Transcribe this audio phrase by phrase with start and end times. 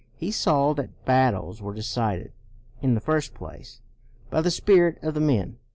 [0.15, 2.31] He saw that battles were decided,
[2.81, 3.81] in the first place,
[4.31, 5.57] by the spirit of the men.